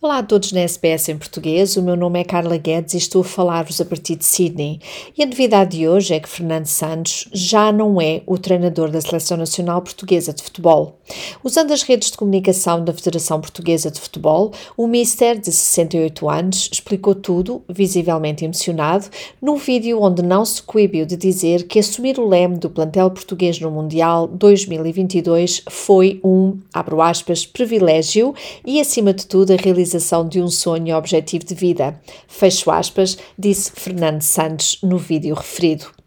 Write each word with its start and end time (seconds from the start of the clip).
Olá 0.00 0.18
a 0.18 0.22
todos 0.22 0.52
na 0.52 0.60
SBS 0.60 1.08
em 1.08 1.18
português, 1.18 1.76
o 1.76 1.82
meu 1.82 1.96
nome 1.96 2.20
é 2.20 2.24
Carla 2.24 2.56
Guedes 2.56 2.94
e 2.94 2.98
estou 2.98 3.22
a 3.22 3.24
falar-vos 3.24 3.80
a 3.80 3.84
partir 3.84 4.14
de 4.14 4.24
Sydney. 4.24 4.78
E 5.16 5.24
a 5.24 5.26
novidade 5.26 5.76
de 5.76 5.88
hoje 5.88 6.14
é 6.14 6.20
que 6.20 6.28
Fernando 6.28 6.66
Santos 6.66 7.28
já 7.32 7.72
não 7.72 8.00
é 8.00 8.22
o 8.24 8.38
treinador 8.38 8.92
da 8.92 9.00
Seleção 9.00 9.36
Nacional 9.36 9.82
Portuguesa 9.82 10.32
de 10.32 10.40
Futebol. 10.40 11.00
Usando 11.42 11.72
as 11.72 11.82
redes 11.82 12.12
de 12.12 12.16
comunicação 12.16 12.84
da 12.84 12.92
Federação 12.92 13.40
Portuguesa 13.40 13.90
de 13.90 13.98
Futebol, 13.98 14.52
o 14.76 14.86
Mister, 14.86 15.36
de 15.36 15.50
68 15.50 16.28
anos, 16.28 16.70
explicou 16.72 17.16
tudo, 17.16 17.64
visivelmente 17.68 18.44
emocionado, 18.44 19.06
num 19.42 19.56
vídeo 19.56 20.00
onde 20.00 20.22
não 20.22 20.44
se 20.44 20.62
coibiu 20.62 21.06
de 21.06 21.16
dizer 21.16 21.66
que 21.66 21.80
assumir 21.80 22.20
o 22.20 22.28
leme 22.28 22.56
do 22.56 22.70
plantel 22.70 23.10
português 23.10 23.58
no 23.58 23.68
Mundial 23.68 24.28
2022 24.28 25.64
foi 25.68 26.20
um, 26.22 26.56
abro 26.72 27.02
aspas, 27.02 27.44
privilégio 27.44 28.32
e, 28.64 28.80
acima 28.80 29.12
de 29.12 29.26
tudo, 29.26 29.52
a 29.52 29.56
realização 29.56 29.87
realização 29.88 30.28
de 30.28 30.40
um 30.42 30.48
sonho 30.48 30.88
e 30.88 30.92
objetivo 30.92 31.44
de 31.44 31.54
vida. 31.54 31.98
Fecho 32.26 32.70
aspas, 32.70 33.16
disse 33.38 33.72
Fernando 33.72 34.22
Santos 34.22 34.78
no 34.82 34.98
vídeo 34.98 35.34
referido. 35.34 35.97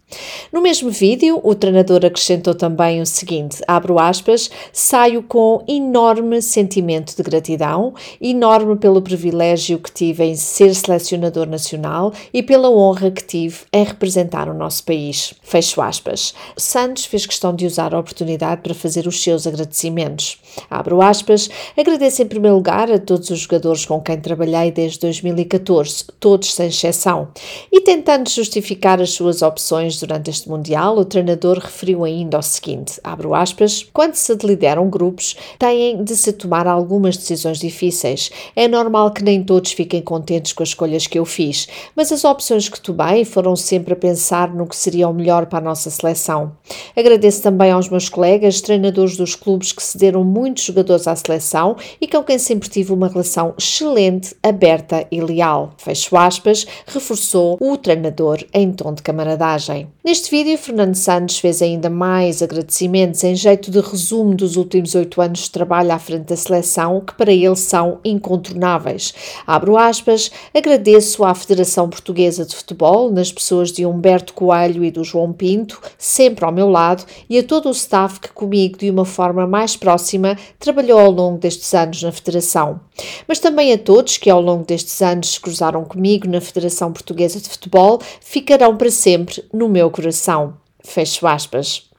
No 0.51 0.61
mesmo 0.61 0.89
vídeo, 0.89 1.39
o 1.43 1.55
treinador 1.55 2.05
acrescentou 2.05 2.53
também 2.53 3.01
o 3.01 3.05
seguinte: 3.05 3.61
abro 3.67 3.99
aspas, 3.99 4.49
saio 4.73 5.23
com 5.23 5.63
enorme 5.67 6.41
sentimento 6.41 7.15
de 7.15 7.23
gratidão, 7.23 7.93
enorme 8.19 8.75
pelo 8.75 9.01
privilégio 9.01 9.79
que 9.79 9.91
tive 9.91 10.23
em 10.25 10.35
ser 10.35 10.73
selecionador 10.75 11.47
nacional 11.47 12.13
e 12.33 12.43
pela 12.43 12.69
honra 12.69 13.11
que 13.11 13.23
tive 13.23 13.59
em 13.71 13.83
representar 13.83 14.49
o 14.49 14.53
nosso 14.53 14.83
país. 14.83 15.33
Fecho 15.41 15.81
aspas. 15.81 16.33
Santos 16.57 17.05
fez 17.05 17.25
questão 17.25 17.55
de 17.55 17.65
usar 17.65 17.93
a 17.93 17.99
oportunidade 17.99 18.61
para 18.61 18.73
fazer 18.73 19.07
os 19.07 19.21
seus 19.21 19.47
agradecimentos. 19.47 20.37
Abro 20.69 21.01
aspas, 21.01 21.49
agradeço 21.77 22.21
em 22.21 22.27
primeiro 22.27 22.55
lugar 22.55 22.91
a 22.91 22.99
todos 22.99 23.29
os 23.29 23.39
jogadores 23.39 23.85
com 23.85 24.01
quem 24.01 24.19
trabalhei 24.19 24.71
desde 24.71 24.99
2014, 24.99 26.05
todos 26.19 26.53
sem 26.53 26.67
exceção, 26.67 27.29
e 27.71 27.81
tentando 27.81 28.29
justificar 28.29 29.01
as 29.01 29.11
suas 29.11 29.41
opções 29.41 30.00
durante 30.01 30.29
este 30.29 30.49
Mundial, 30.49 30.97
o 30.97 31.05
treinador 31.05 31.57
referiu 31.59 32.03
ainda 32.03 32.39
o 32.39 32.41
seguinte: 32.41 32.99
abro 33.03 33.33
aspas, 33.33 33.87
quando 33.93 34.15
se 34.15 34.33
lideram 34.43 34.89
grupos, 34.89 35.35
têm 35.57 36.03
de 36.03 36.15
se 36.15 36.33
tomar 36.33 36.67
algumas 36.67 37.15
decisões 37.15 37.59
difíceis. 37.59 38.29
É 38.55 38.67
normal 38.67 39.11
que 39.11 39.23
nem 39.23 39.43
todos 39.43 39.71
fiquem 39.71 40.01
contentes 40.01 40.53
com 40.53 40.63
as 40.63 40.69
escolhas 40.69 41.07
que 41.07 41.17
eu 41.17 41.25
fiz, 41.25 41.67
mas 41.95 42.11
as 42.11 42.25
opções 42.25 42.67
que 42.67 42.81
tomei 42.81 43.23
foram 43.23 43.55
sempre 43.55 43.93
a 43.93 43.95
pensar 43.95 44.53
no 44.53 44.67
que 44.67 44.75
seria 44.75 45.07
o 45.07 45.13
melhor 45.13 45.45
para 45.45 45.59
a 45.59 45.61
nossa 45.61 45.89
seleção. 45.89 46.51
Agradeço 46.95 47.41
também 47.41 47.71
aos 47.71 47.89
meus 47.89 48.09
colegas, 48.09 48.61
treinadores 48.61 49.15
dos 49.15 49.35
clubes 49.35 49.71
que 49.71 49.83
cederam 49.83 50.23
muitos 50.23 50.63
jogadores 50.63 51.07
à 51.07 51.15
seleção 51.15 51.75
e 51.99 52.07
com 52.07 52.23
quem 52.23 52.37
sempre 52.37 52.69
tive 52.69 52.93
uma 52.93 53.07
relação 53.07 53.53
excelente, 53.57 54.35
aberta 54.41 55.05
e 55.11 55.21
leal. 55.21 55.73
Fecho 55.77 56.17
aspas, 56.17 56.65
reforçou 56.85 57.57
o 57.59 57.77
treinador 57.77 58.43
em 58.53 58.71
tom 58.71 58.93
de 58.93 59.03
camaradagem. 59.03 59.90
Neste 60.03 60.31
vídeo, 60.31 60.57
Fernando 60.57 60.95
Santos 60.95 61.37
fez 61.37 61.61
ainda 61.61 61.89
mais 61.89 62.41
agradecimentos 62.41 63.23
em 63.23 63.35
jeito 63.35 63.69
de 63.69 63.79
resumo 63.79 64.33
dos 64.33 64.55
últimos 64.55 64.95
oito 64.95 65.21
anos 65.21 65.41
de 65.41 65.51
trabalho 65.51 65.91
à 65.91 65.99
frente 65.99 66.23
da 66.23 66.35
seleção, 66.35 67.01
que 67.01 67.13
para 67.13 67.31
ele 67.31 67.55
são 67.55 67.99
incontornáveis. 68.03 69.13
Abro 69.45 69.77
aspas, 69.77 70.31
agradeço 70.53 71.23
à 71.23 71.35
Federação 71.35 71.89
Portuguesa 71.89 72.45
de 72.45 72.55
Futebol, 72.55 73.11
nas 73.11 73.31
pessoas 73.31 73.71
de 73.71 73.85
Humberto 73.85 74.33
Coelho 74.33 74.83
e 74.83 74.89
do 74.89 75.03
João 75.03 75.31
Pinto, 75.31 75.79
sempre 75.97 76.45
ao 76.45 76.51
meu 76.51 76.69
lado, 76.69 77.05
e 77.29 77.37
a 77.37 77.43
todo 77.43 77.69
o 77.69 77.71
staff 77.71 78.19
que 78.19 78.33
comigo, 78.33 78.79
de 78.79 78.89
uma 78.89 79.05
forma 79.05 79.45
mais 79.45 79.77
próxima, 79.77 80.35
trabalhou 80.57 80.99
ao 80.99 81.11
longo 81.11 81.37
destes 81.37 81.73
anos 81.73 82.01
na 82.01 82.11
Federação. 82.11 82.79
Mas 83.27 83.39
também 83.39 83.71
a 83.71 83.77
todos 83.77 84.17
que 84.17 84.29
ao 84.29 84.41
longo 84.41 84.65
destes 84.65 85.01
anos 85.01 85.33
se 85.33 85.39
cruzaram 85.39 85.83
comigo 85.83 86.27
na 86.27 86.41
Federação 86.41 86.91
Portuguesa 86.91 87.39
de 87.39 87.49
Futebol, 87.49 87.99
ficarão 88.19 88.75
para 88.75 88.91
sempre 88.91 89.43
no 89.53 89.69
meu 89.69 89.80
coração. 89.89 90.57
Fecho 90.83 91.25
aspas. 91.25 91.91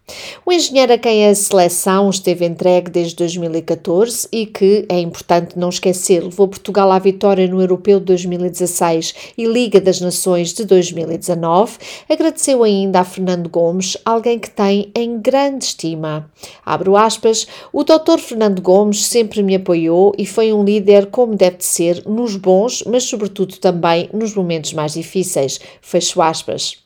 O 0.44 0.53
engenheiro 0.53 0.93
a 0.93 0.98
quem 0.98 1.28
a 1.28 1.34
seleção 1.34 2.10
esteve 2.10 2.44
entregue 2.44 2.91
desde 2.91 3.15
2014 3.16 4.28
e 4.32 4.47
que, 4.47 4.84
é 4.88 4.98
importante 4.98 5.59
não 5.59 5.69
esquecer, 5.69 6.22
levou 6.22 6.48
Portugal 6.48 6.91
à 6.91 6.98
vitória 6.98 7.47
no 7.47 7.60
Europeu 7.60 8.00
de 8.00 8.06
2016 8.06 9.15
e 9.38 9.47
Liga 9.47 9.81
das 9.81 10.00
Nações 10.00 10.53
de 10.53 10.65
2019, 10.65 11.78
agradeceu 12.09 12.65
ainda 12.65 13.00
a 13.00 13.04
Fernando 13.04 13.48
Gomes, 13.48 13.97
alguém 14.04 14.38
que 14.38 14.50
tem 14.50 14.91
em 14.94 15.20
grande 15.20 15.66
estima. 15.66 16.28
Abro 16.66 16.97
aspas, 16.97 17.47
o 17.72 17.84
doutor 17.84 18.19
Fernando 18.19 18.60
Gomes 18.60 19.04
sempre 19.06 19.43
me 19.43 19.54
apoiou 19.54 20.12
e 20.19 20.26
foi 20.26 20.53
um 20.53 20.64
líder 20.64 21.06
como 21.06 21.37
deve 21.37 21.59
de 21.59 21.64
ser, 21.64 22.03
nos 22.06 22.37
bons, 22.37 22.82
mas 22.87 23.04
sobretudo 23.04 23.56
também 23.59 24.10
nos 24.12 24.34
momentos 24.34 24.72
mais 24.72 24.94
difíceis. 24.94 25.60
Fecho 25.81 26.20
aspas. 26.20 26.81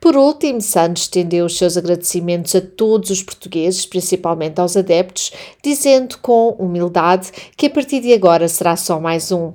Por 0.00 0.16
último, 0.16 0.60
Santos 0.60 1.04
estendeu 1.04 1.46
os 1.46 1.56
seus 1.56 1.76
agradecimentos 1.76 2.54
a 2.54 2.60
todos 2.60 3.10
os 3.10 3.22
portugueses, 3.22 3.86
principalmente 3.86 4.60
aos 4.60 4.76
adeptos, 4.76 5.32
dizendo 5.62 6.18
com 6.18 6.50
humildade 6.58 7.32
que 7.56 7.66
a 7.66 7.70
partir 7.70 8.00
de 8.00 8.12
agora 8.12 8.48
será 8.48 8.76
só 8.76 9.00
mais 9.00 9.32
um. 9.32 9.52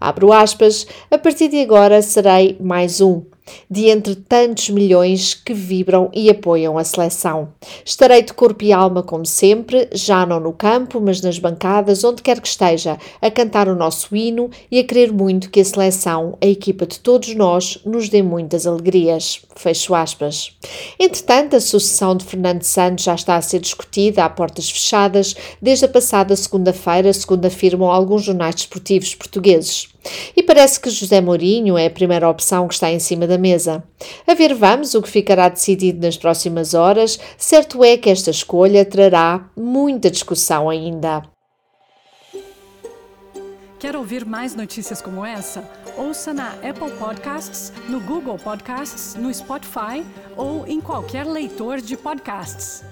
Abro 0.00 0.32
aspas, 0.32 0.86
a 1.10 1.18
partir 1.18 1.48
de 1.48 1.60
agora 1.60 2.00
serei 2.02 2.56
mais 2.60 3.00
um 3.00 3.22
de 3.70 3.88
entre 3.88 4.14
tantos 4.14 4.70
milhões 4.70 5.34
que 5.34 5.52
vibram 5.52 6.10
e 6.12 6.30
apoiam 6.30 6.78
a 6.78 6.84
seleção. 6.84 7.48
Estarei 7.84 8.22
de 8.22 8.32
corpo 8.32 8.64
e 8.64 8.72
alma, 8.72 9.02
como 9.02 9.26
sempre, 9.26 9.88
já 9.92 10.24
não 10.24 10.40
no 10.40 10.52
campo, 10.52 11.00
mas 11.00 11.20
nas 11.20 11.38
bancadas, 11.38 12.04
onde 12.04 12.22
quer 12.22 12.40
que 12.40 12.48
esteja, 12.48 12.98
a 13.20 13.30
cantar 13.30 13.68
o 13.68 13.74
nosso 13.74 14.14
hino 14.14 14.50
e 14.70 14.78
a 14.78 14.84
querer 14.84 15.12
muito 15.12 15.50
que 15.50 15.60
a 15.60 15.64
seleção, 15.64 16.36
a 16.40 16.46
equipa 16.46 16.86
de 16.86 16.98
todos 16.98 17.34
nós, 17.34 17.78
nos 17.84 18.08
dê 18.08 18.22
muitas 18.22 18.66
alegrias. 18.66 19.40
Fecho 19.56 19.94
aspas. 19.94 20.52
Entretanto, 20.98 21.56
a 21.56 21.60
sucessão 21.60 22.16
de 22.16 22.24
Fernando 22.24 22.62
Santos 22.62 23.04
já 23.04 23.14
está 23.14 23.36
a 23.36 23.42
ser 23.42 23.60
discutida 23.60 24.24
a 24.24 24.30
portas 24.30 24.70
fechadas 24.70 25.34
desde 25.60 25.84
a 25.84 25.88
passada 25.88 26.34
segunda-feira, 26.36 27.12
segundo 27.12 27.46
afirmam 27.46 27.90
alguns 27.90 28.24
jornais 28.24 28.54
desportivos 28.54 29.14
portugueses. 29.14 29.93
E 30.36 30.42
parece 30.42 30.78
que 30.80 30.90
José 30.90 31.20
Mourinho 31.20 31.78
é 31.78 31.86
a 31.86 31.90
primeira 31.90 32.28
opção 32.28 32.68
que 32.68 32.74
está 32.74 32.90
em 32.90 32.98
cima 32.98 33.26
da 33.26 33.38
mesa. 33.38 33.82
A 34.26 34.34
ver, 34.34 34.54
vamos 34.54 34.94
o 34.94 35.02
que 35.02 35.08
ficará 35.08 35.48
decidido 35.48 36.04
nas 36.04 36.16
próximas 36.16 36.74
horas. 36.74 37.18
Certo 37.36 37.82
é 37.84 37.96
que 37.96 38.10
esta 38.10 38.30
escolha 38.30 38.84
trará 38.84 39.48
muita 39.56 40.10
discussão 40.10 40.68
ainda. 40.68 41.22
Quer 43.84 43.96
ouvir 43.96 44.24
mais 44.24 44.54
notícias 44.54 45.02
como 45.02 45.26
essa? 45.26 45.62
Ouça 45.98 46.32
na 46.32 46.52
Apple 46.52 46.90
Podcasts, 46.98 47.70
no 47.86 48.00
Google 48.00 48.38
Podcasts, 48.38 49.14
no 49.14 49.32
Spotify 49.32 50.02
ou 50.38 50.66
em 50.66 50.80
qualquer 50.80 51.26
leitor 51.26 51.82
de 51.82 51.94
podcasts. 51.94 52.82